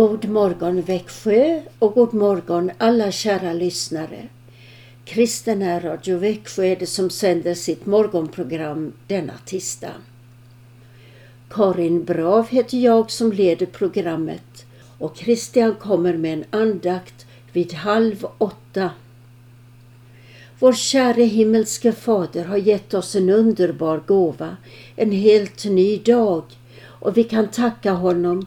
God 0.00 0.28
morgon 0.28 0.82
Växjö 0.82 1.62
och 1.78 1.94
god 1.94 2.14
morgon 2.14 2.70
alla 2.78 3.12
kära 3.12 3.52
lyssnare. 3.52 4.28
Kristen 5.04 5.80
Radio 5.80 6.18
Växjö 6.18 6.64
är 6.64 6.76
det 6.76 6.86
som 6.86 7.10
sänder 7.10 7.54
sitt 7.54 7.86
morgonprogram 7.86 8.92
denna 9.06 9.32
tisdag. 9.46 9.94
Karin 11.50 12.04
Brav 12.04 12.48
heter 12.48 12.78
jag 12.78 13.10
som 13.10 13.32
leder 13.32 13.66
programmet 13.66 14.66
och 14.98 15.16
Christian 15.16 15.74
kommer 15.74 16.16
med 16.16 16.32
en 16.32 16.44
andakt 16.60 17.26
vid 17.52 17.72
halv 17.72 18.26
åtta. 18.38 18.90
Vår 20.58 20.72
käre 20.72 21.22
himmelske 21.22 21.92
Fader 21.92 22.44
har 22.44 22.56
gett 22.56 22.94
oss 22.94 23.16
en 23.16 23.28
underbar 23.28 24.02
gåva, 24.06 24.56
en 24.96 25.12
helt 25.12 25.64
ny 25.64 25.96
dag 25.96 26.42
och 26.84 27.16
vi 27.16 27.24
kan 27.24 27.48
tacka 27.48 27.92
honom 27.92 28.46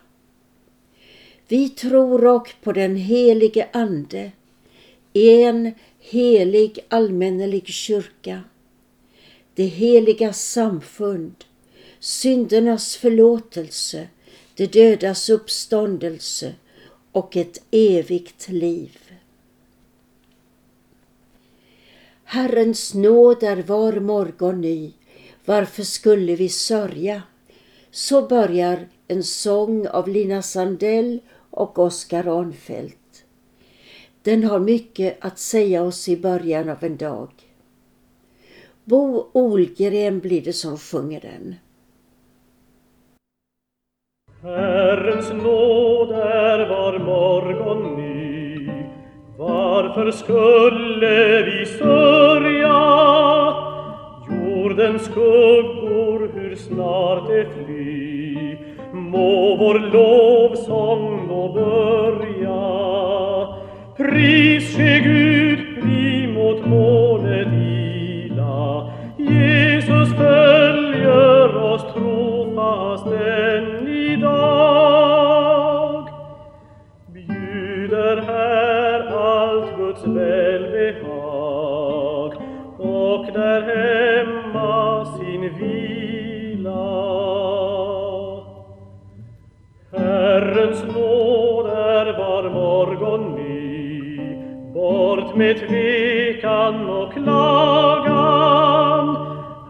Vi 1.51 1.69
tror 1.69 2.25
och 2.25 2.49
på 2.61 2.71
den 2.71 2.95
helige 2.95 3.67
Ande, 3.73 4.31
en 5.13 5.73
helig 5.99 6.79
allmännelig 6.89 7.67
kyrka, 7.67 8.43
det 9.53 9.63
heliga 9.63 10.33
samfund, 10.33 11.35
syndernas 11.99 12.95
förlåtelse, 12.95 14.07
de 14.55 14.65
dödas 14.67 15.29
uppståndelse 15.29 16.53
och 17.11 17.37
ett 17.37 17.63
evigt 17.71 18.49
liv. 18.49 18.97
Herrens 22.23 22.93
nåd 22.93 23.43
är 23.43 23.63
var 23.63 23.93
morgon 23.93 24.61
ny, 24.61 24.91
varför 25.45 25.83
skulle 25.83 26.35
vi 26.35 26.49
sörja? 26.49 27.21
Så 27.91 28.21
börjar 28.27 28.87
en 29.07 29.23
sång 29.23 29.87
av 29.87 30.07
Lina 30.07 30.41
Sandell 30.41 31.19
och 31.51 31.79
Oskar 31.79 32.39
Arnfelt. 32.39 33.25
Den 34.23 34.43
har 34.43 34.59
mycket 34.59 35.17
att 35.25 35.39
säga 35.39 35.83
oss 35.83 36.09
i 36.09 36.17
början 36.17 36.69
av 36.69 36.83
en 36.83 36.97
dag. 36.97 37.29
Bo 38.83 39.29
Olgren 39.31 40.19
blir 40.19 40.41
det 40.41 40.53
som 40.53 40.77
sjunger 40.77 41.21
den. 41.21 41.55
Herrens 44.41 45.29
nåd 45.29 46.11
är 46.11 46.69
var 46.69 46.99
morgon 46.99 47.95
ny 47.97 48.31
Varför 49.37 50.11
skulle 50.11 51.43
vi 51.43 51.65
sörja? 51.65 52.81
Jordens 54.29 55.05
skuggor 55.05 56.31
hur 56.33 56.55
snart 56.55 57.27
det 57.27 57.47
fly 57.65 58.30
Må 59.11 59.55
vår 59.55 59.79
lovsång 59.79 61.27
då 61.27 61.47
börja. 61.53 62.61
Pris 63.97 64.75
ske 64.75 64.99
Gud, 64.99 65.59
vi 65.83 66.27
mot 66.27 66.65
målet 66.65 67.47
ila 67.47 68.91
Jesus 69.17 70.13
följer 70.17 71.57
oss 71.57 71.81
trofast 71.93 73.07
än 73.07 73.87
idag. 73.87 75.29
Bjuder 77.07 78.21
här 78.27 78.99
allt 79.17 79.77
Guds 79.77 80.03
välbehag. 80.07 81.31
Och 82.77 83.25
där 83.33 83.61
Herrens 90.41 90.83
nåd 90.83 91.65
är 91.67 92.17
var 92.17 92.49
morgon 92.49 93.35
ny. 93.35 94.19
Bort 94.73 95.35
med 95.35 95.59
tvekan 95.59 96.89
och 96.89 97.13
klagan. 97.13 98.07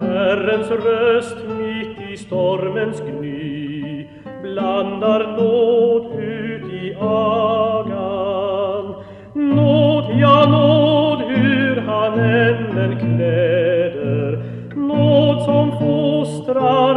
Herrens 0.01 0.71
röst 0.71 1.37
mitt 1.59 2.11
i 2.11 2.17
stormens 2.17 3.01
gny 3.01 4.07
Blandar 4.41 5.27
nåd 5.37 6.19
ut 6.19 6.73
i 6.73 6.95
agan. 6.99 8.95
Nåd, 9.33 10.05
ja 10.19 10.45
nåd, 10.49 11.21
hur 11.21 11.81
han 11.81 12.19
än 12.19 12.99
kläder. 12.99 14.43
Nåd 14.75 15.41
som 15.43 15.71
fostrar 15.71 16.90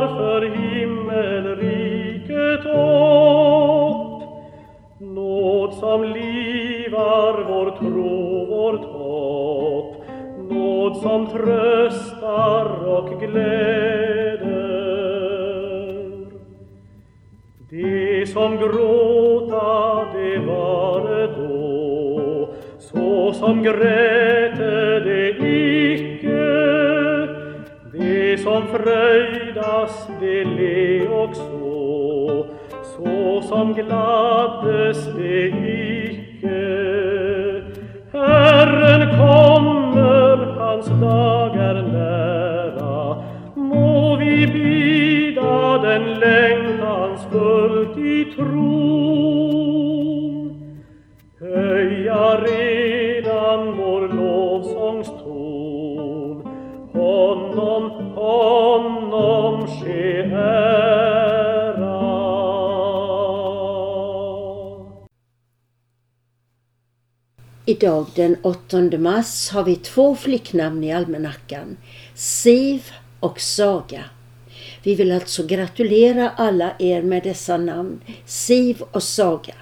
ord 10.95 11.03
som 11.03 11.27
tröstar 11.27 12.87
och 12.87 13.21
gläder. 13.21 14.45
Det 17.71 18.29
som 18.29 18.57
gråta, 18.57 20.07
det 20.15 20.39
var 20.39 21.29
då 21.37 22.49
Så 22.79 23.33
som 23.33 23.63
gräte 23.63 25.01
det 25.01 25.29
icke. 25.95 26.55
Det 27.93 28.39
som 28.39 28.63
fröjdas, 28.67 30.09
det 30.21 30.45
le 30.45 31.09
också 31.09 32.47
Så 32.83 33.43
som 33.43 33.75
gladdes 33.75 35.07
det 35.17 35.47
icke. 35.47 36.25
Herren 38.13 39.19
kom 39.19 39.44
hans 41.05 41.53
dag 41.53 41.57
är 41.57 41.83
nära. 41.83 43.23
Må 43.55 44.17
vi 44.17 44.47
bida 44.47 45.79
den 45.79 46.15
längtansfullt 46.15 47.99
i 47.99 48.25
tron. 48.37 49.65
Höja 51.41 52.24
Idag 67.67 68.07
den 68.15 68.37
8 68.43 68.99
mars 68.99 69.51
har 69.51 69.65
vi 69.65 69.77
två 69.77 70.17
flicknamn 70.17 70.85
i 70.85 70.93
almanackan, 70.93 71.77
Siv 72.15 72.83
och 73.21 73.41
Saga. 73.41 74.05
Vi 74.83 74.95
vill 74.95 75.13
alltså 75.13 75.47
gratulera 75.47 76.31
alla 76.31 76.73
er 76.79 77.03
med 77.03 77.23
dessa 77.23 77.57
namn, 77.57 78.01
Siv 78.27 78.83
och 78.91 79.03
Saga. 79.03 79.55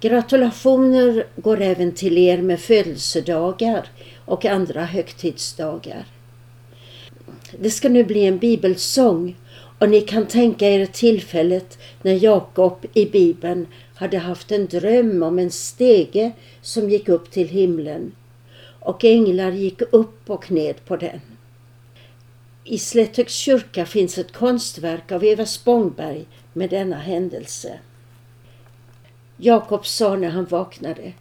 Gratulationer 0.00 1.26
går 1.36 1.60
även 1.60 1.92
till 1.92 2.18
er 2.18 2.42
med 2.42 2.60
födelsedagar 2.60 3.86
och 4.24 4.44
andra 4.44 4.84
högtidsdagar. 4.84 6.04
Det 7.60 7.70
ska 7.70 7.88
nu 7.88 8.04
bli 8.04 8.26
en 8.26 8.38
bibelsång 8.38 9.36
och 9.78 9.88
ni 9.88 10.00
kan 10.00 10.26
tänka 10.26 10.68
er 10.68 10.86
tillfället 10.86 11.78
när 12.02 12.24
Jakob 12.24 12.86
i 12.94 13.06
Bibeln 13.06 13.66
hade 13.98 14.18
haft 14.18 14.52
en 14.52 14.66
dröm 14.66 15.22
om 15.22 15.38
en 15.38 15.50
stege 15.50 16.32
som 16.62 16.90
gick 16.90 17.08
upp 17.08 17.30
till 17.30 17.48
himlen 17.48 18.12
och 18.80 19.04
änglar 19.04 19.52
gick 19.52 19.82
upp 19.90 20.30
och 20.30 20.50
ned 20.50 20.84
på 20.84 20.96
den. 20.96 21.20
I 22.64 22.78
Slättöks 22.78 23.32
kyrka 23.34 23.86
finns 23.86 24.18
ett 24.18 24.32
konstverk 24.32 25.12
av 25.12 25.24
Eva 25.24 25.46
Spångberg 25.46 26.26
med 26.52 26.70
denna 26.70 26.96
händelse. 26.96 27.78
Jakob 29.36 29.86
sa 29.86 30.16
när 30.16 30.30
han 30.30 30.44
vaknade 30.44 31.12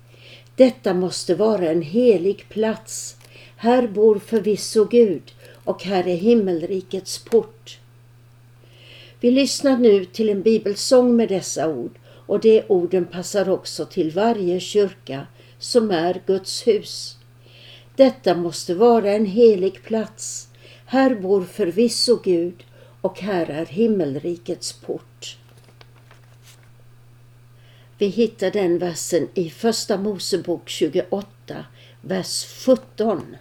Detta 0.55 0.93
måste 0.93 1.35
vara 1.35 1.69
en 1.69 1.81
helig 1.81 2.49
plats. 2.49 3.17
Här 3.55 3.87
bor 3.87 4.19
förvisso 4.19 4.85
Gud 4.85 5.33
och 5.63 5.83
här 5.83 6.07
är 6.07 6.15
himmelrikets 6.15 7.17
port. 7.17 7.79
Vi 9.19 9.31
lyssnar 9.31 9.77
nu 9.77 10.05
till 10.05 10.29
en 10.29 10.41
bibelsång 10.41 11.15
med 11.15 11.29
dessa 11.29 11.69
ord 11.69 11.99
och 12.27 12.39
de 12.39 12.63
orden 12.67 13.05
passar 13.05 13.49
också 13.49 13.85
till 13.85 14.11
varje 14.11 14.59
kyrka 14.59 15.27
som 15.59 15.91
är 15.91 16.21
Guds 16.25 16.67
hus. 16.67 17.17
Detta 17.95 18.35
måste 18.35 18.75
vara 18.75 19.11
en 19.11 19.25
helig 19.25 19.83
plats. 19.83 20.49
Här 20.85 21.15
bor 21.15 21.43
förvisso 21.43 22.19
Gud 22.23 22.63
och 23.01 23.19
här 23.19 23.49
är 23.49 23.65
himmelrikets 23.65 24.73
port. 24.73 25.37
Vi 27.97 28.07
hittar 28.07 28.51
den 28.51 28.79
versen 28.79 29.27
i 29.33 29.49
Första 29.49 29.97
Mosebok 29.97 30.69
28, 30.69 31.25
vers 32.01 32.45
17. 32.65 33.35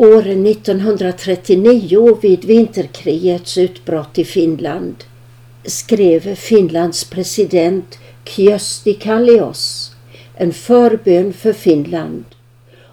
År 0.00 0.26
1939 0.26 2.18
vid 2.22 2.44
vinterkrigets 2.44 3.58
utbrott 3.58 4.18
i 4.18 4.24
Finland 4.24 5.04
skrev 5.64 6.34
Finlands 6.34 7.04
president 7.04 7.98
Kyösti 8.24 8.94
Kallios 8.94 9.92
en 10.36 10.52
förbön 10.52 11.32
för 11.32 11.52
Finland 11.52 12.24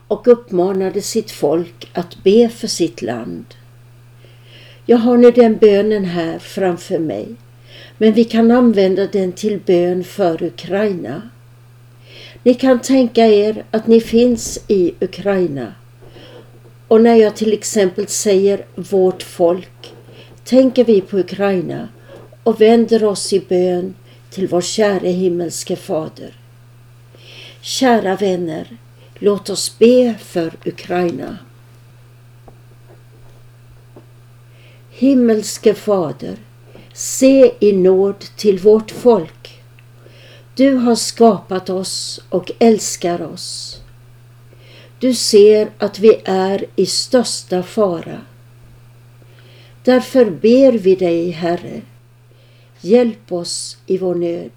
och 0.08 0.28
uppmanade 0.28 1.02
sitt 1.02 1.32
folk 1.32 1.90
att 1.94 2.24
be 2.24 2.50
för 2.50 2.68
sitt 2.68 3.02
land. 3.02 3.46
Jag 4.86 4.98
har 4.98 5.18
nu 5.18 5.32
den 5.32 5.58
bönen 5.58 6.06
här 6.06 6.40
framför 6.40 7.00
mig, 7.00 7.28
men 7.98 8.14
vi 8.14 8.24
kan 8.24 8.52
använda 8.52 9.08
den 9.08 9.32
till 9.32 9.60
bön 9.66 10.04
för 10.04 10.44
Ukraina. 10.44 11.22
Ni 12.44 12.54
kan 12.54 12.80
tänka 12.80 13.28
er 13.28 13.66
att 13.72 13.88
ni 13.88 14.02
finns 14.02 14.60
i 14.68 14.94
Ukraina 15.00 15.74
och 16.88 17.02
när 17.02 17.16
jag 17.16 17.36
till 17.36 17.54
exempel 17.54 18.08
säger 18.08 18.66
vårt 18.76 19.24
folk 19.24 19.94
tänker 20.44 20.86
vi 20.86 21.02
på 21.02 21.18
Ukraina 21.18 21.88
och 22.44 22.62
vänder 22.62 23.04
oss 23.04 23.34
i 23.34 23.40
bön 23.40 23.96
till 24.30 24.48
vår 24.48 24.62
käre 24.62 25.10
himmelske 25.10 25.76
Fader. 25.76 26.34
Kära 27.62 28.16
vänner, 28.16 28.78
låt 29.16 29.50
oss 29.50 29.80
be 29.80 30.16
för 30.20 30.54
Ukraina. 30.66 31.38
Himmelske 34.92 35.74
Fader, 35.74 36.38
se 36.94 37.52
i 37.60 37.72
nåd 37.72 38.20
till 38.38 38.60
vårt 38.60 38.92
folk. 38.92 39.62
Du 40.56 40.74
har 40.74 40.96
skapat 40.96 41.70
oss 41.70 42.22
och 42.30 42.52
älskar 42.60 43.22
oss. 43.22 43.82
Du 45.00 45.14
ser 45.14 45.72
att 45.78 46.00
vi 46.00 46.22
är 46.26 46.66
i 46.76 46.86
största 46.86 47.64
fara. 47.64 48.22
Därför 49.84 50.26
ber 50.26 50.72
vi 50.72 50.96
dig, 50.96 51.30
Herre, 51.30 51.82
hjälp 52.82 53.32
oss 53.32 53.78
i 53.86 53.98
vår 53.98 54.16
nöd 54.16 54.52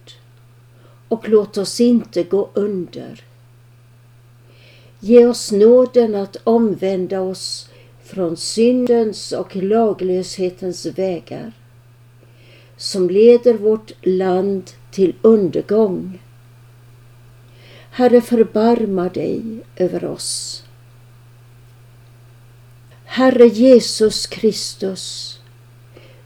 och 1.09 1.29
låt 1.29 1.59
oss 1.59 1.81
inte 1.81 2.23
gå 2.23 2.51
under. 2.55 3.25
Ge 5.01 5.27
oss 5.27 5.53
nåden 5.53 6.15
att 6.15 6.37
omvända 6.45 7.21
oss 7.21 7.69
från 8.05 8.37
syndens 8.37 9.33
och 9.33 9.57
laglöshetens 9.57 10.87
vägar 10.87 11.53
som 12.77 13.11
leder 13.11 13.55
vårt 13.55 14.07
land 14.07 14.71
till 14.91 15.15
undergång. 15.23 16.19
Herre, 17.91 18.21
förbarma 18.21 19.09
dig 19.09 19.43
över 19.77 20.05
oss. 20.05 20.65
Herre 23.05 23.47
Jesus 23.47 24.27
Kristus, 24.27 25.37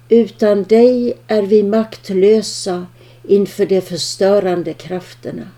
utan 0.08 0.62
dig 0.62 1.14
är 1.26 1.42
vi 1.42 1.62
maktlösa 1.62 2.86
inför 3.28 3.66
de 3.66 3.80
förstörande 3.80 4.72
krafterna 4.72 5.48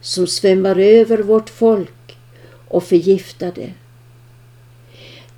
som 0.00 0.26
svämmar 0.26 0.78
över 0.78 1.18
vårt 1.18 1.50
folk 1.50 2.16
och 2.68 2.84
förgiftar 2.84 3.52
det. 3.54 3.72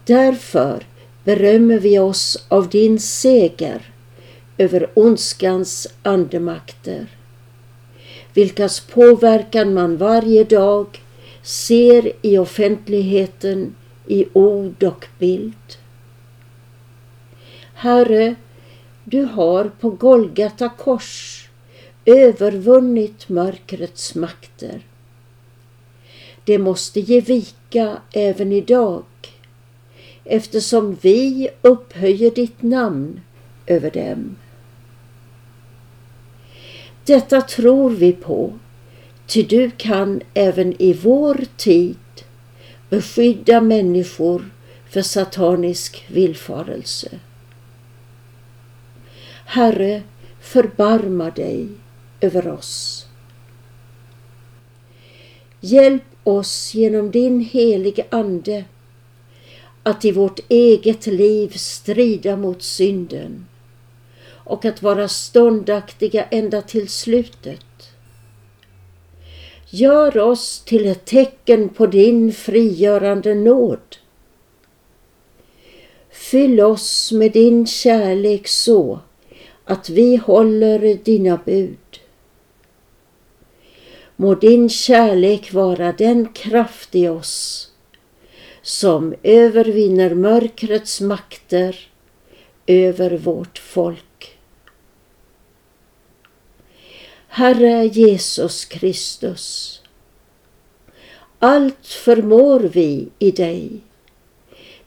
Därför 0.05 0.87
berömmer 1.25 1.79
vi 1.79 1.99
oss 1.99 2.45
av 2.49 2.69
din 2.69 3.01
seger 3.01 3.93
över 4.59 4.91
ondskans 4.95 5.87
andemakter 6.03 7.07
vilkas 8.41 8.81
påverkan 8.81 9.75
man 9.75 9.97
varje 9.97 10.45
dag 10.45 10.87
ser 11.43 12.13
i 12.23 12.39
offentligheten 12.39 13.75
i 14.07 14.27
ord 14.33 14.83
och 14.83 15.07
bild. 15.19 15.77
Herre, 17.75 18.35
du 19.05 19.23
har 19.23 19.71
på 19.81 19.91
Golgata 19.91 20.69
kors 20.69 21.49
övervunnit 22.05 23.29
mörkrets 23.29 24.15
makter. 24.15 24.81
Det 26.45 26.59
måste 26.59 27.01
ge 27.01 27.21
vika 27.21 27.97
även 28.13 28.53
idag 28.53 29.05
eftersom 30.25 30.97
vi 31.01 31.49
upphöjer 31.63 32.31
ditt 32.31 32.63
namn 32.63 33.21
över 33.67 33.91
dem. 33.91 34.37
Detta 37.11 37.41
tror 37.41 37.91
vi 37.91 38.13
på, 38.13 38.59
ty 39.27 39.43
du 39.43 39.71
kan 39.71 40.21
även 40.35 40.83
i 40.83 40.93
vår 40.93 41.45
tid 41.57 41.97
beskydda 42.89 43.61
människor 43.61 44.51
för 44.91 45.03
satanisk 45.03 46.05
villfarelse. 46.09 47.19
Herre, 49.45 50.03
förbarma 50.41 51.31
dig 51.31 51.69
över 52.21 52.49
oss. 52.49 53.07
Hjälp 55.61 56.05
oss 56.25 56.75
genom 56.75 57.11
din 57.11 57.41
helige 57.41 58.07
Ande 58.11 58.65
att 59.83 60.05
i 60.05 60.13
vårt 60.13 60.41
eget 60.49 61.07
liv 61.07 61.49
strida 61.49 62.37
mot 62.37 62.63
synden 62.63 63.47
och 64.51 64.65
att 64.65 64.83
vara 64.83 65.09
ståndaktiga 65.09 66.25
ända 66.25 66.63
till 66.63 66.89
slutet. 66.89 67.67
Gör 69.69 70.19
oss 70.19 70.63
till 70.65 70.87
ett 70.87 71.05
tecken 71.05 71.69
på 71.69 71.87
din 71.87 72.33
frigörande 72.33 73.35
nåd. 73.35 73.97
Fyll 76.11 76.61
oss 76.61 77.13
med 77.13 77.33
din 77.33 77.67
kärlek 77.67 78.49
så 78.49 79.01
att 79.65 79.91
vi 79.91 80.17
håller 80.17 80.95
dina 81.05 81.41
bud. 81.45 82.01
Må 84.17 84.35
din 84.35 84.69
kärlek 84.69 85.53
vara 85.53 85.93
den 85.93 86.29
kraft 86.29 86.95
i 86.95 87.09
oss 87.09 87.67
som 88.63 89.15
övervinner 89.23 90.15
mörkrets 90.15 91.01
makter 91.01 91.77
över 92.67 93.19
vårt 93.19 93.59
folk. 93.59 94.05
Herre 97.33 97.87
Jesus 97.87 98.65
Kristus, 98.65 99.77
allt 101.39 101.87
förmår 101.87 102.61
vi 102.61 103.09
i 103.19 103.31
dig. 103.31 103.81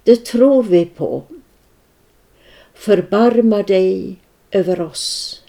Det 0.04 0.26
tror 0.26 0.64
vi 0.64 0.86
på. 0.86 1.24
Förbarma 2.74 3.64
dig 3.64 4.16
över 4.52 4.82
oss. 4.82 5.42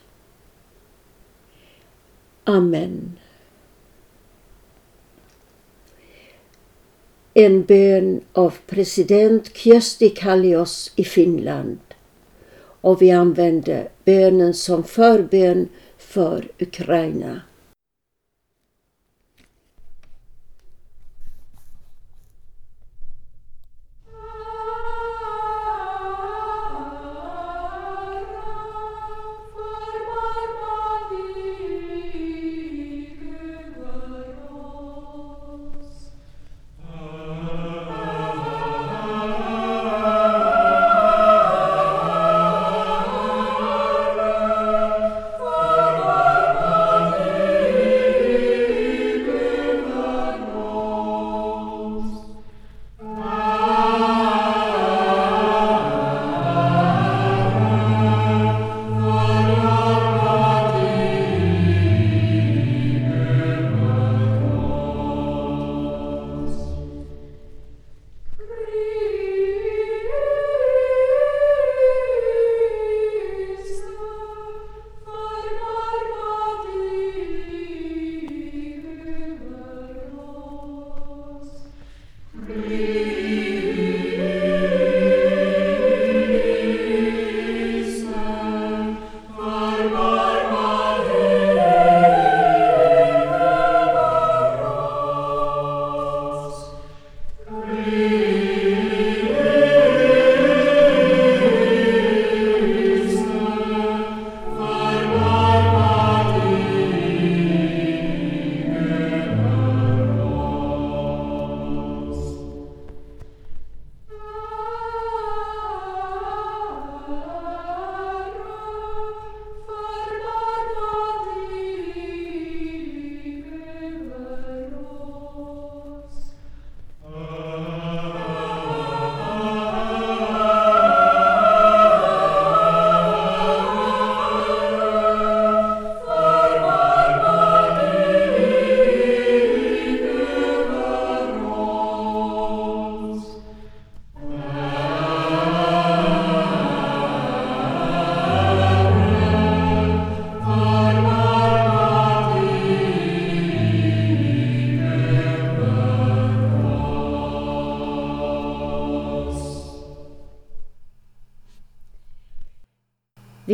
Amen. 2.44 3.18
En 7.34 7.62
bön 7.62 8.20
av 8.32 8.54
president 8.66 9.56
Kyösti 9.56 10.08
Kallios 10.08 10.92
i 10.96 11.04
Finland 11.04 11.78
och 12.80 13.02
vi 13.02 13.10
använder 13.10 13.88
bönen 14.04 14.54
som 14.54 14.84
förbön 14.84 15.68
för 16.14 16.49
Ukraina. 16.59 17.40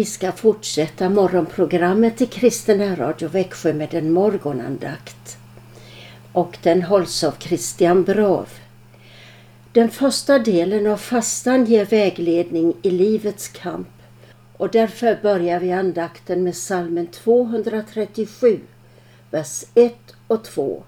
Vi 0.01 0.07
ska 0.07 0.33
fortsätta 0.33 1.09
morgonprogrammet 1.09 2.21
i 2.21 2.27
Kristen 2.27 2.97
Radio 2.97 3.29
Växjö 3.29 3.73
med 3.73 3.95
en 3.95 4.13
morgonandakt. 4.13 5.39
Och 6.33 6.59
den 6.63 6.83
hålls 6.83 7.25
av 7.25 7.35
Christian 7.39 8.05
Brav. 8.05 8.49
Den 9.73 9.91
första 9.91 10.39
delen 10.39 10.87
av 10.87 10.97
fastan 10.97 11.65
ger 11.65 11.85
vägledning 11.85 12.75
i 12.83 12.91
livets 12.91 13.49
kamp 13.49 13.89
och 14.57 14.71
därför 14.71 15.19
börjar 15.23 15.61
vi 15.61 15.73
andakten 15.73 16.43
med 16.43 16.57
salmen 16.57 17.07
237, 17.07 18.61
vers 19.31 19.65
1 19.75 19.95
och 20.27 20.45
2. 20.45 20.83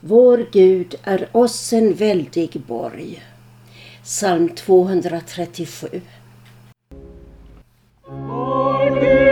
Vår 0.00 0.46
Gud 0.52 0.94
är 1.02 1.28
oss 1.32 1.72
en 1.72 1.94
väldig 1.94 2.60
borg. 2.66 3.22
Psalm 4.02 4.48
237. 4.48 6.00
Vår 8.10 9.29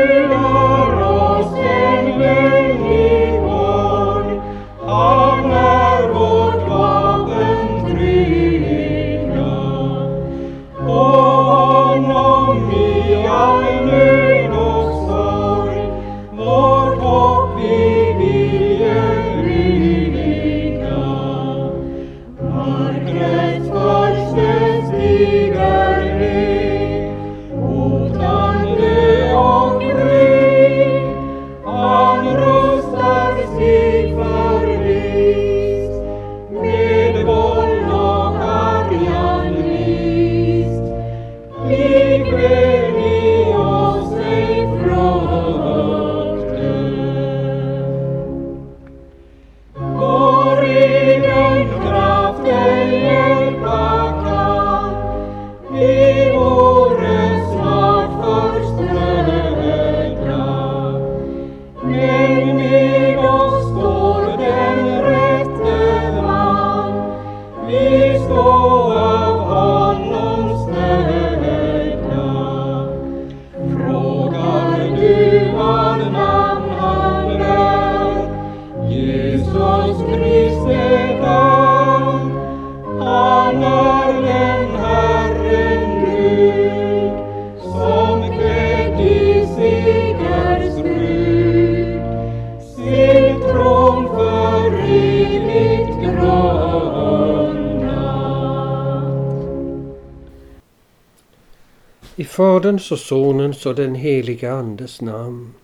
Faderns 102.38 102.92
och 102.92 102.98
Sonens 102.98 103.66
och 103.66 103.74
den 103.74 103.94
helige 103.94 104.53
Andes 104.53 105.01
namn. 105.01 105.55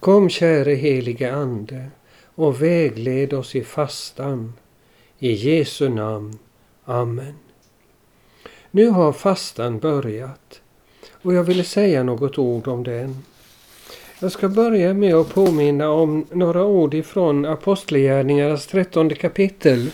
Kom 0.00 0.28
käre 0.28 0.74
helige 0.74 1.34
Ande 1.34 1.86
och 2.34 2.62
vägled 2.62 3.32
oss 3.32 3.54
i 3.54 3.64
fastan. 3.64 4.52
I 5.18 5.32
Jesu 5.32 5.88
namn. 5.88 6.38
Amen. 6.84 7.34
Nu 8.70 8.88
har 8.88 9.12
fastan 9.12 9.78
börjat 9.78 10.60
och 11.22 11.34
jag 11.34 11.44
ville 11.44 11.64
säga 11.64 12.02
något 12.02 12.38
ord 12.38 12.68
om 12.68 12.84
den. 12.84 13.16
Jag 14.20 14.32
ska 14.32 14.48
börja 14.48 14.94
med 14.94 15.14
att 15.14 15.34
påminna 15.34 15.90
om 15.90 16.26
några 16.32 16.64
ord 16.64 16.94
ifrån 16.94 17.44
Apostlagärningarnas 17.44 18.66
trettonde 18.66 19.14
kapitel. 19.14 19.90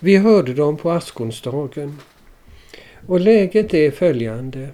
Vi 0.00 0.16
hörde 0.16 0.54
dem 0.54 0.76
på 0.76 0.90
askonsdagen. 0.90 1.98
Och 3.06 3.20
läget 3.20 3.74
är 3.74 3.90
följande. 3.90 4.68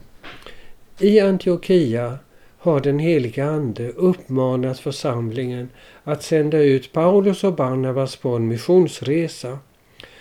I 0.98 1.20
Antiochia 1.20 2.18
har 2.58 2.80
den 2.80 2.98
heliga 2.98 3.44
Ande 3.44 3.88
uppmanat 3.88 4.78
församlingen 4.78 5.68
att 6.04 6.22
sända 6.22 6.58
ut 6.58 6.92
Paulus 6.92 7.44
och 7.44 7.54
Barnabas 7.54 8.16
på 8.16 8.28
en 8.28 8.48
missionsresa. 8.48 9.58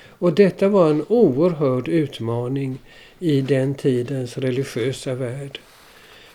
Och 0.08 0.34
detta 0.34 0.70
var 0.70 0.90
en 0.90 1.06
oerhörd 1.08 1.88
utmaning 1.88 2.80
i 3.20 3.42
den 3.42 3.76
tidens 3.76 4.38
religiösa 4.38 5.14
värld. 5.14 5.60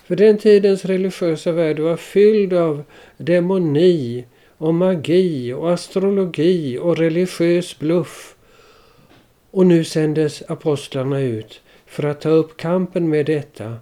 För 0.05 0.16
den 0.16 0.38
tidens 0.38 0.85
religiösa 0.85 1.53
värld 1.53 1.79
var 1.79 1.96
fylld 1.96 2.53
av 2.53 2.85
demoni 3.16 4.24
och 4.59 4.74
magi 4.74 5.53
och 5.53 5.72
astrologi 5.72 6.79
och 6.79 6.96
religiös 6.96 7.79
bluff. 7.79 8.35
Och 9.51 9.66
nu 9.66 9.85
sändes 9.85 10.42
apostlarna 10.48 11.20
ut 11.20 11.61
för 11.87 12.03
att 12.03 12.20
ta 12.20 12.29
upp 12.29 12.57
kampen 12.57 13.09
med 13.09 13.27
detta 13.27 13.77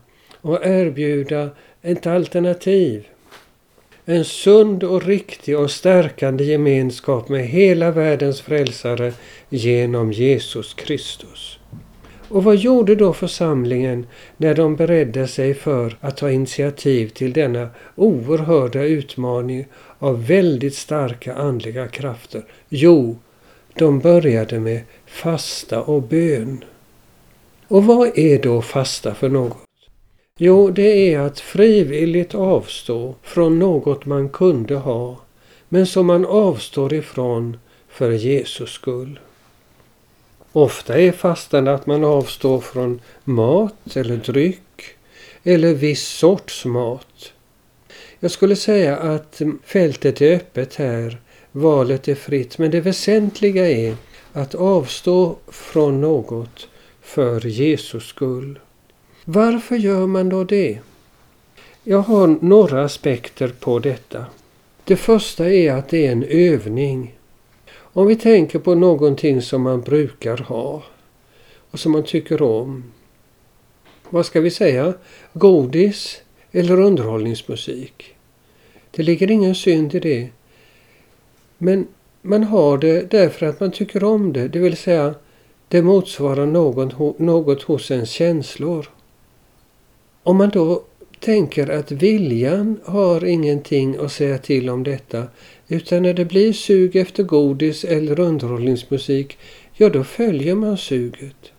och 0.49 0.67
erbjuda 0.67 1.51
ett 1.83 2.07
alternativ. 2.07 3.07
En 4.05 4.25
sund 4.25 4.85
och 4.85 5.03
riktig 5.03 5.59
och 5.59 5.71
stärkande 5.71 6.45
gemenskap 6.45 7.29
med 7.29 7.47
hela 7.47 7.91
världens 7.91 8.41
frälsare 8.41 9.13
genom 9.49 10.13
Jesus 10.13 10.75
Kristus. 10.75 11.59
Och 12.29 12.45
vad 12.45 12.57
gjorde 12.57 12.95
då 12.95 13.13
församlingen 13.13 14.07
när 14.37 14.55
de 14.55 14.77
beredde 14.77 15.29
sig 15.29 15.55
för 15.55 15.97
att 16.01 16.17
ta 16.17 16.31
initiativ 16.31 17.09
till 17.09 17.33
denna 17.33 17.69
oerhörda 17.95 18.83
utmaning 18.83 19.67
av 19.99 20.27
väldigt 20.27 20.75
starka 20.75 21.35
andliga 21.35 21.89
krafter? 21.89 22.43
Jo, 22.69 23.19
de 23.75 23.99
började 23.99 24.61
med 24.61 24.81
fasta 25.07 25.83
och 25.83 26.03
bön. 26.03 26.65
Och 27.69 27.85
vad 27.85 28.19
är 28.19 28.43
då 28.43 28.63
fasta 28.63 29.15
för 29.15 29.29
något? 29.29 29.66
Jo, 30.39 30.71
det 30.71 31.15
är 31.15 31.19
att 31.21 31.41
frivilligt 31.41 32.35
avstå 32.35 33.15
från 33.23 33.59
något 33.59 34.07
man 34.07 34.29
kunde 34.29 34.75
ha, 34.75 35.21
men 35.69 35.87
som 35.87 36.07
man 36.07 36.27
avstår 36.27 36.95
ifrån 36.95 37.57
för 37.89 38.11
Jesus 38.11 38.71
skull. 38.71 39.21
Ofta 40.53 40.99
är 40.99 41.13
fastan 41.13 41.69
att 41.69 41.87
man 41.87 42.05
avstår 42.05 42.61
från 42.61 43.01
mat 43.25 43.97
eller 43.97 44.17
dryck 44.17 44.83
eller 45.45 45.75
viss 45.75 46.09
sorts 46.09 46.65
mat. 46.65 47.33
Jag 48.21 48.31
skulle 48.31 48.57
säga 48.57 48.97
att 48.97 49.43
fältet 49.65 50.21
är 50.21 50.37
öppet 50.37 50.75
här, 50.75 51.21
valet 51.53 52.09
är 52.09 52.15
fritt, 52.15 52.59
men 52.59 52.71
det 52.71 52.81
väsentliga 52.81 53.71
är 53.71 53.97
att 54.33 54.55
avstå 54.55 55.37
från 55.49 56.01
något 56.01 56.69
för 57.01 57.47
Jesus 57.47 58.05
skull. 58.05 58.59
Varför 59.29 59.77
gör 59.77 60.07
man 60.07 60.29
då 60.29 60.45
det? 60.45 60.79
Jag 61.83 61.99
har 61.99 62.39
några 62.41 62.85
aspekter 62.85 63.49
på 63.49 63.79
detta. 63.79 64.27
Det 64.85 64.97
första 64.97 65.51
är 65.51 65.73
att 65.73 65.89
det 65.89 66.07
är 66.07 66.13
en 66.13 66.23
övning. 66.23 67.19
Om 67.75 68.07
vi 68.07 68.17
tänker 68.17 68.59
på 68.59 68.75
någonting 68.75 69.43
som 69.43 69.63
man 69.63 69.81
brukar 69.81 70.37
ha 70.37 70.83
och 71.71 71.81
som 71.81 71.93
man 71.93 72.03
tycker 72.03 72.43
om. 72.43 72.85
Vad 74.11 74.27
ska 74.27 74.41
vi 74.41 74.51
säga? 74.51 74.95
Godis 75.33 76.23
eller 76.53 76.81
underhållningsmusik. 76.81 78.15
Det 78.91 79.03
ligger 79.03 79.31
ingen 79.31 79.55
synd 79.55 79.95
i 79.95 80.01
det. 80.01 80.29
Men 81.59 81.87
man 82.23 82.45
har 82.45 82.79
det 82.79 83.11
därför 83.11 83.47
att 83.47 83.61
man 83.61 83.71
tycker 83.71 84.05
om 84.05 84.33
det, 84.33 84.49
det 84.49 84.59
vill 84.59 84.77
säga 84.77 85.15
det 85.69 85.83
motsvarar 85.83 86.47
något, 86.47 87.19
något 87.19 87.63
hos 87.63 87.91
ens 87.91 88.11
känslor. 88.11 88.89
Om 90.27 90.37
man 90.37 90.51
då 90.51 90.83
tänker 91.21 91.71
att 91.71 91.93
viljan 91.93 92.81
har 92.85 93.25
ingenting 93.25 93.97
att 93.97 94.13
säga 94.13 94.39
till 94.39 94.71
om 94.71 94.83
detta 94.83 95.23
utan 95.69 96.03
när 96.03 96.15
det 96.15 96.25
blir 96.25 96.53
sug 96.53 96.97
efter 96.97 97.23
godis 97.23 97.85
eller 97.85 98.21
underhållningsmusik, 98.21 99.39
ja 99.75 99.89
då 99.89 100.05
följer 100.05 100.55
man 100.55 100.77
suget. 100.77 101.53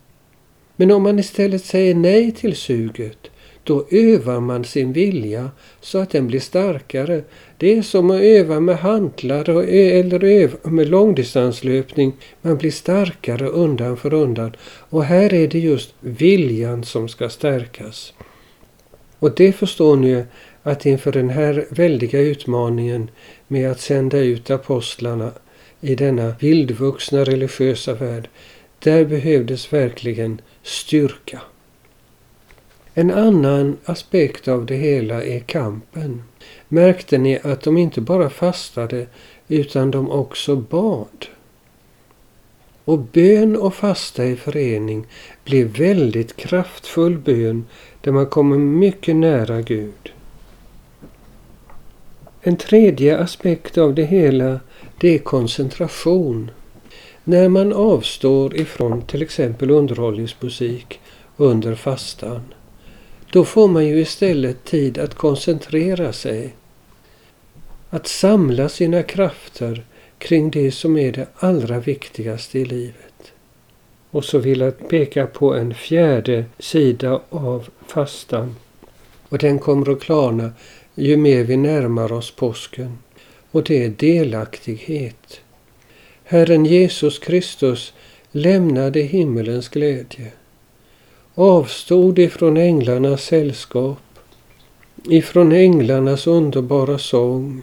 Men 0.75 0.91
om 0.91 1.03
man 1.03 1.19
istället 1.19 1.65
säger 1.65 1.95
nej 1.95 2.31
till 2.31 2.55
suget, 2.55 3.17
då 3.63 3.85
övar 3.91 4.39
man 4.39 4.63
sin 4.63 4.93
vilja 4.93 5.51
så 5.81 5.97
att 5.97 6.09
den 6.09 6.27
blir 6.27 6.39
starkare. 6.39 7.23
Det 7.57 7.77
är 7.77 7.81
som 7.81 8.11
att 8.11 8.21
öva 8.21 8.59
med 8.59 8.77
hantlar 8.77 9.49
eller 9.69 10.23
öva 10.23 10.69
med 10.69 10.89
långdistanslöpning. 10.89 12.13
Man 12.41 12.57
blir 12.57 12.71
starkare 12.71 13.47
undan 13.47 13.97
för 13.97 14.13
undan. 14.13 14.55
Och 14.89 15.03
här 15.03 15.33
är 15.33 15.47
det 15.47 15.59
just 15.59 15.93
viljan 15.99 16.83
som 16.83 17.09
ska 17.09 17.29
stärkas. 17.29 18.13
Och 19.19 19.35
det 19.35 19.51
förstår 19.51 19.95
ni 19.95 20.23
att 20.63 20.85
inför 20.85 21.11
den 21.11 21.29
här 21.29 21.65
väldiga 21.69 22.19
utmaningen 22.19 23.09
med 23.47 23.71
att 23.71 23.79
sända 23.79 24.17
ut 24.17 24.51
apostlarna 24.51 25.31
i 25.81 25.95
denna 25.95 26.35
vildvuxna 26.39 27.23
religiösa 27.23 27.93
värld, 27.93 28.29
där 28.79 29.05
behövdes 29.05 29.73
verkligen 29.73 30.41
styrka. 30.63 31.41
En 32.93 33.11
annan 33.11 33.77
aspekt 33.85 34.47
av 34.47 34.65
det 34.65 34.75
hela 34.75 35.23
är 35.23 35.39
kampen. 35.39 36.23
Märkte 36.67 37.17
ni 37.17 37.39
att 37.43 37.61
de 37.61 37.77
inte 37.77 38.01
bara 38.01 38.29
fastade 38.29 39.07
utan 39.47 39.91
de 39.91 40.11
också 40.11 40.55
bad? 40.55 41.27
Och 42.87 42.99
bön 42.99 43.55
och 43.55 43.73
fasta 43.73 44.25
i 44.25 44.35
förening 44.35 45.05
blir 45.43 45.65
väldigt 45.65 46.35
kraftfull 46.35 47.17
bön 47.17 47.65
där 48.01 48.11
man 48.11 48.25
kommer 48.25 48.57
mycket 48.57 49.15
nära 49.15 49.61
Gud. 49.61 50.11
En 52.41 52.57
tredje 52.57 53.17
aspekt 53.17 53.77
av 53.77 53.95
det 53.95 54.03
hela 54.03 54.59
det 54.99 55.15
är 55.15 55.19
koncentration. 55.19 56.51
När 57.23 57.49
man 57.49 57.73
avstår 57.73 58.55
ifrån 58.55 59.01
till 59.01 59.21
exempel 59.21 59.71
underhållningsmusik 59.71 60.99
under 61.37 61.75
fastan 61.75 62.41
då 63.31 63.45
får 63.45 63.67
man 63.67 63.87
ju 63.87 63.99
istället 63.99 64.65
tid 64.65 64.97
att 64.97 65.13
koncentrera 65.13 66.13
sig. 66.13 66.55
Att 67.89 68.07
samla 68.07 68.69
sina 68.69 69.03
krafter 69.03 69.85
kring 70.17 70.49
det 70.49 70.71
som 70.71 70.97
är 70.97 71.11
det 71.11 71.27
allra 71.35 71.79
viktigaste 71.79 72.59
i 72.59 72.65
livet. 72.65 73.33
Och 74.11 74.25
så 74.25 74.37
vill 74.37 74.59
jag 74.59 74.89
peka 74.89 75.27
på 75.27 75.55
en 75.55 75.73
fjärde 75.73 76.45
sida 76.59 77.21
av 77.29 77.67
fastan. 77.87 78.55
Och 79.29 79.37
den 79.37 79.59
kommer 79.59 79.91
att 79.91 79.99
klarna 79.99 80.51
ju 80.95 81.17
mer 81.17 81.43
vi 81.43 81.57
närmar 81.57 82.11
oss 82.11 82.31
påsken. 82.31 82.97
Och 83.51 83.63
det 83.63 83.83
är 83.83 83.89
delaktighet. 83.89 85.41
Herren 86.23 86.65
Jesus 86.65 87.19
Kristus 87.19 87.93
lämnade 88.31 88.99
himmelens 88.99 89.69
glädje. 89.69 90.31
Avstod 91.35 92.19
ifrån 92.19 92.57
änglarnas 92.57 93.23
sällskap. 93.23 93.99
Ifrån 95.09 95.51
änglarnas 95.51 96.27
underbara 96.27 96.97
sång. 96.97 97.61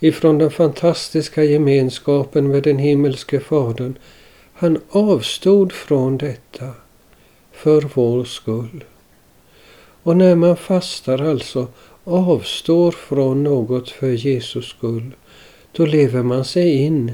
Ifrån 0.00 0.38
den 0.38 0.50
fantastiska 0.50 1.44
gemenskapen 1.44 2.48
med 2.48 2.62
den 2.62 2.78
himmelske 2.78 3.40
Fadern 3.40 3.98
han 4.52 4.80
avstod 4.90 5.72
från 5.72 6.18
detta 6.18 6.72
för 7.52 7.82
vår 7.94 8.24
skull. 8.24 8.84
Och 10.02 10.16
när 10.16 10.34
man 10.34 10.56
fastar 10.56 11.30
alltså 11.30 11.68
avstår 12.04 12.90
från 12.90 13.42
något 13.42 13.90
för 13.90 14.10
Jesus 14.10 14.66
skull, 14.66 15.14
då 15.72 15.86
lever 15.86 16.22
man 16.22 16.44
sig 16.44 16.72
in 16.72 17.12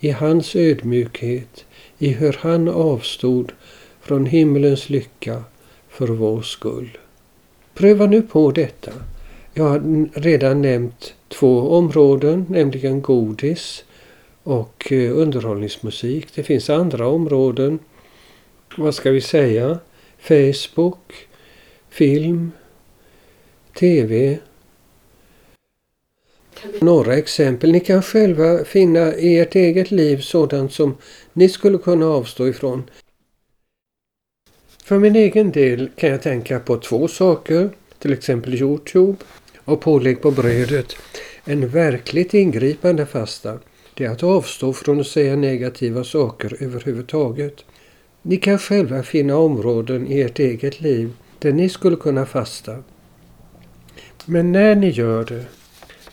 i 0.00 0.10
hans 0.10 0.56
ödmjukhet, 0.56 1.64
i 1.98 2.08
hur 2.08 2.36
han 2.40 2.68
avstod 2.68 3.52
från 4.00 4.26
himmelens 4.26 4.90
lycka 4.90 5.44
för 5.88 6.06
vår 6.06 6.42
skull. 6.42 6.98
Pröva 7.74 8.06
nu 8.06 8.22
på 8.22 8.50
detta. 8.50 8.92
Jag 9.54 9.64
har 9.64 10.08
redan 10.20 10.62
nämnt 10.62 11.14
två 11.32 11.76
områden, 11.76 12.46
nämligen 12.48 13.02
godis 13.02 13.84
och 14.42 14.92
eh, 14.92 15.16
underhållningsmusik. 15.16 16.34
Det 16.34 16.42
finns 16.42 16.70
andra 16.70 17.08
områden. 17.08 17.78
Vad 18.76 18.94
ska 18.94 19.10
vi 19.10 19.20
säga? 19.20 19.78
Facebook, 20.18 21.28
film, 21.90 22.52
TV. 23.78 24.38
Några 26.80 27.14
exempel. 27.16 27.72
Ni 27.72 27.80
kan 27.80 28.02
själva 28.02 28.64
finna 28.64 29.14
i 29.14 29.38
ert 29.38 29.54
eget 29.54 29.90
liv 29.90 30.18
sådant 30.18 30.72
som 30.72 30.96
ni 31.32 31.48
skulle 31.48 31.78
kunna 31.78 32.06
avstå 32.06 32.48
ifrån. 32.48 32.82
För 34.84 34.98
min 34.98 35.16
egen 35.16 35.50
del 35.50 35.90
kan 35.96 36.10
jag 36.10 36.22
tänka 36.22 36.60
på 36.60 36.76
två 36.76 37.08
saker, 37.08 37.70
till 37.98 38.12
exempel 38.12 38.54
Youtube 38.54 39.16
och 39.64 39.80
pålägg 39.80 40.22
på 40.22 40.30
brödet. 40.30 40.96
En 41.44 41.68
verkligt 41.68 42.34
ingripande 42.34 43.06
fasta, 43.06 43.58
det 43.94 44.04
är 44.04 44.10
att 44.10 44.22
avstå 44.22 44.72
från 44.72 45.00
att 45.00 45.06
säga 45.06 45.36
negativa 45.36 46.04
saker 46.04 46.56
överhuvudtaget. 46.60 47.64
Ni 48.22 48.36
kan 48.36 48.58
själva 48.58 49.02
finna 49.02 49.36
områden 49.36 50.06
i 50.06 50.20
ert 50.20 50.38
eget 50.38 50.80
liv 50.80 51.12
där 51.38 51.52
ni 51.52 51.68
skulle 51.68 51.96
kunna 51.96 52.26
fasta. 52.26 52.82
Men 54.24 54.52
när 54.52 54.74
ni 54.74 54.88
gör 54.88 55.24
det, 55.24 55.44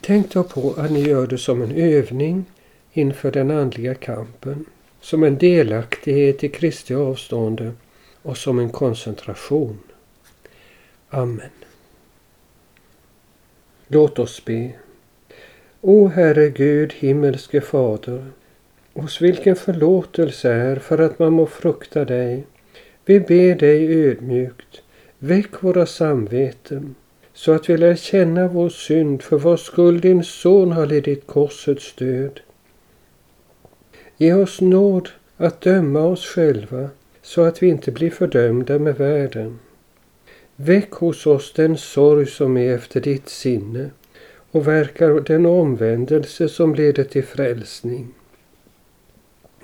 tänk 0.02 0.34
då 0.34 0.44
på 0.44 0.74
att 0.78 0.92
ni 0.92 1.02
gör 1.02 1.28
det 1.28 1.38
som 1.38 1.62
en 1.62 1.72
övning 1.72 2.46
inför 2.94 3.32
den 3.32 3.52
andliga 3.52 3.96
kampen, 3.96 4.65
som 5.02 5.24
en 5.24 5.38
delaktighet 5.38 6.44
i 6.44 6.50
Kristi 6.50 6.96
avstående 6.96 7.72
och 8.22 8.38
som 8.38 8.60
en 8.60 8.70
koncentration. 8.70 9.80
Amen. 11.10 11.50
Låt 13.88 14.20
oss 14.20 14.46
be. 14.46 14.72
O 15.82 16.08
Herre 16.08 16.50
Gud, 16.50 16.94
himmelske 16.94 17.62
Fader, 17.62 18.26
hos 18.94 19.22
vilken 19.22 19.56
förlåtelse 19.56 20.52
är 20.52 20.76
för 20.76 20.98
att 20.98 21.20
man 21.20 21.34
må 21.34 21.46
frukta 21.46 22.06
dig. 22.06 22.46
Vi 23.06 23.20
ber 23.20 23.56
dig 23.56 24.06
ödmjukt, 24.06 24.82
väck 25.20 25.63
våra 25.63 25.86
samveten, 25.86 26.96
så 27.34 27.52
att 27.52 27.70
vi 27.70 27.78
lär 27.78 27.96
känna 27.96 28.48
vår 28.48 28.70
synd 28.70 29.22
för 29.22 29.38
vars 29.38 29.62
skull 29.62 30.02
din 30.02 30.24
son 30.24 30.72
har 30.72 30.86
lidit 30.86 31.28
korsets 31.28 31.96
död. 31.96 32.39
Ge 34.18 34.34
oss 34.34 34.62
nåd 34.62 35.10
att 35.38 35.62
döma 35.62 36.00
oss 36.00 36.26
själva 36.26 36.89
så 37.22 37.42
att 37.42 37.63
vi 37.63 37.68
inte 37.68 37.92
blir 37.92 38.12
fördömda 38.12 38.80
med 38.80 38.96
världen. 38.96 39.60
Väck 40.56 40.92
hos 40.92 41.28
oss 41.28 41.54
den 41.54 41.78
sorg 41.78 42.26
som 42.26 42.58
är 42.58 42.76
efter 42.76 43.02
ditt 43.02 43.30
sinne 43.30 43.89
och 44.51 44.67
verkar 44.67 45.19
den 45.19 45.45
omvändelse 45.45 46.49
som 46.49 46.75
leder 46.75 47.03
till 47.03 47.23
frälsning. 47.23 48.07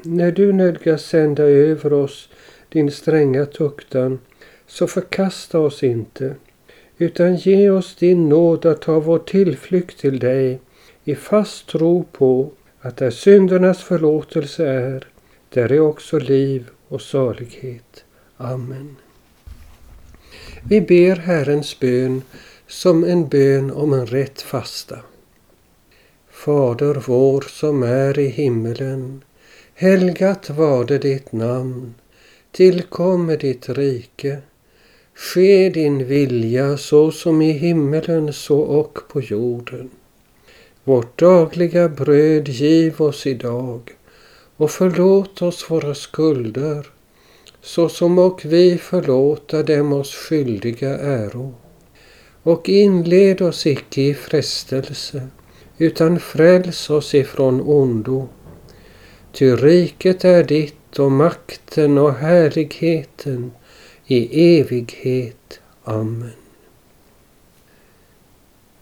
När 0.02 0.32
du 0.32 0.54
nödgas 0.54 1.06
sända 1.06 1.44
över 1.44 1.94
oss 1.94 2.30
din 2.70 2.92
stränga 2.92 3.46
tuktan, 3.46 4.20
så 4.68 4.88
förkasta 4.88 5.60
oss 5.60 5.84
inte, 5.84 6.36
utan 6.98 7.36
ge 7.36 7.70
oss 7.70 7.96
din 7.96 8.30
nåd 8.30 8.66
att 8.66 8.82
ta 8.82 9.00
vår 9.00 9.20
tillflykt 9.20 10.00
till 10.00 10.20
dig 10.20 10.60
i 11.04 11.16
fast 11.16 11.68
tro 11.68 12.04
på 12.12 12.52
att 12.80 12.98
där 12.98 13.10
syndernas 13.10 13.84
förlåtelse 13.84 14.68
är, 14.68 15.08
där 15.50 15.72
är 15.72 15.80
också 15.80 16.20
liv 16.20 16.70
och 16.88 17.02
salighet. 17.02 18.04
Amen. 18.38 18.96
Vi 20.70 20.82
ber 20.82 21.16
Herrens 21.16 21.80
bön 21.80 22.22
som 22.68 23.04
en 23.04 23.28
bön 23.28 23.72
om 23.72 23.94
en 23.94 24.06
rätt 24.06 24.42
fasta. 24.42 25.00
Fader 26.32 27.04
vår 27.08 27.42
som 27.42 27.84
är 27.84 28.20
i 28.20 28.28
himmelen. 28.28 29.24
Helgat 29.74 30.50
varde 30.50 30.98
ditt 30.98 31.32
namn. 31.32 31.94
Tillkomme 32.52 33.36
ditt 33.36 33.70
rike. 33.70 34.38
Ske 35.14 35.70
din 35.70 36.06
vilja 36.06 36.78
så 36.78 37.12
som 37.12 37.42
i 37.42 37.52
himmelen 37.52 38.34
så 38.34 38.60
och 38.60 39.00
på 39.10 39.22
jorden. 39.22 39.90
Vårt 40.84 41.20
dagliga 41.20 41.90
bröd 41.90 42.48
giv 42.48 43.02
oss 43.02 43.28
idag 43.28 43.96
och 44.58 44.72
förlåt 44.72 45.42
oss 45.42 45.72
våra 45.72 45.96
skulder 45.96 46.88
så 47.62 47.90
som 47.90 48.20
och 48.20 48.46
vi 48.46 48.78
förlåta 48.78 49.64
dem 49.64 49.94
oss 49.94 50.16
skyldiga 50.16 50.98
äro. 50.98 51.54
Och 52.46 52.70
inled 52.70 53.42
oss 53.42 53.66
icke 53.66 54.02
i 54.02 54.14
frestelse, 54.14 55.28
utan 55.78 56.20
fräls 56.20 56.90
oss 56.90 57.16
ifrån 57.16 57.62
ondo. 57.62 58.28
Ty 59.32 59.56
riket 59.56 60.26
är 60.26 60.44
ditt 60.44 61.00
och 61.00 61.12
makten 61.12 61.98
och 61.98 62.14
härligheten 62.14 63.52
i 64.08 64.60
evighet. 64.60 65.60
Amen. 65.84 66.32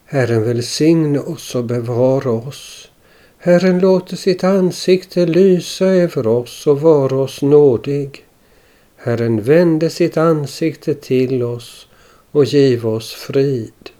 Herren 0.04 0.44
välsigne 0.44 1.18
oss 1.18 1.54
och 1.54 1.64
bevara 1.64 2.30
oss. 2.30 2.90
Herren 3.38 3.78
låter 3.78 4.16
sitt 4.16 4.44
ansikte 4.44 5.26
lysa 5.26 5.86
över 5.86 6.26
oss 6.26 6.66
och 6.66 6.80
vara 6.80 7.16
oss 7.16 7.42
nådig. 7.42 8.24
Herren 8.96 9.42
vände 9.42 9.90
sitt 9.90 10.16
ansikte 10.16 10.94
till 10.94 11.42
oss 11.42 11.88
och 12.34 12.44
giv 12.44 12.86
oss 12.86 13.12
frid. 13.12 13.90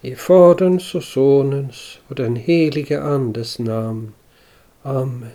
I 0.00 0.14
Faderns 0.14 0.94
och 0.94 1.04
Sonens 1.04 1.98
och 2.08 2.14
den 2.14 2.36
helige 2.36 3.02
Andes 3.02 3.58
namn. 3.58 4.12
Amen. 4.82 5.30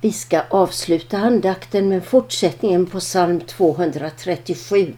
Vi 0.00 0.12
ska 0.12 0.42
avsluta 0.50 1.18
andakten 1.18 1.88
med 1.88 2.04
fortsättningen 2.04 2.86
på 2.86 3.00
psalm 3.00 3.40
237. 3.40 4.94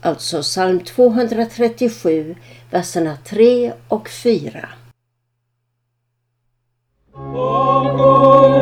Alltså 0.00 0.42
psalm 0.42 0.80
237, 0.80 2.36
verserna 2.70 3.16
3 3.24 3.72
och 3.88 4.08
4. 4.08 4.68
Vi 7.14 8.55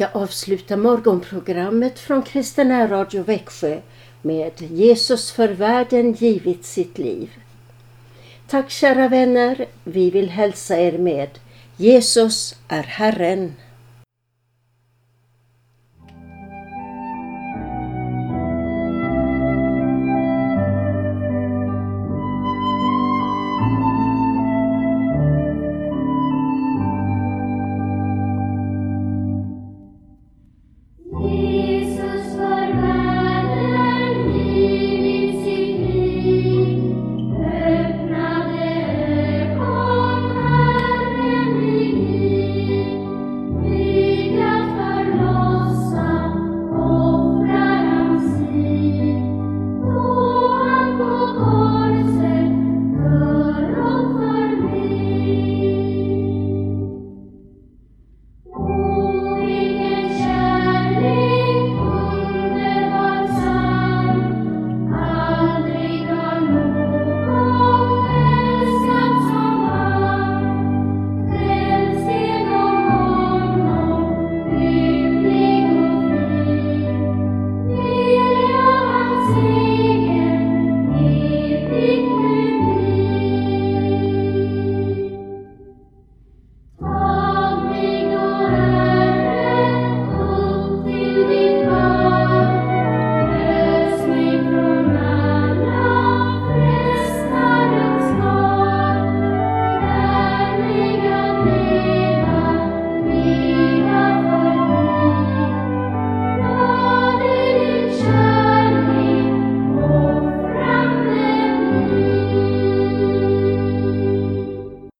ska 0.00 0.18
avsluta 0.18 0.76
morgonprogrammet 0.76 1.98
från 1.98 2.22
Kristina 2.22 2.88
Radio 2.88 3.22
Växjö 3.22 3.80
med 4.22 4.52
Jesus 4.62 5.32
för 5.32 5.48
världen 5.48 6.12
givit 6.12 6.64
sitt 6.64 6.98
liv. 6.98 7.30
Tack 8.48 8.70
kära 8.70 9.08
vänner, 9.08 9.66
vi 9.84 10.10
vill 10.10 10.30
hälsa 10.30 10.78
er 10.78 10.98
med 10.98 11.28
Jesus 11.76 12.56
är 12.68 12.82
Herren. 12.82 13.54